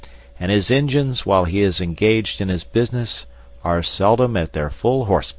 [0.39, 3.27] And his engines, while he is engaged in his business,
[3.63, 5.27] are seldom at their full 'h.p.'"